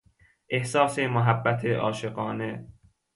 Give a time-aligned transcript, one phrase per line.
[0.49, 2.67] احساس محبت عاشقانه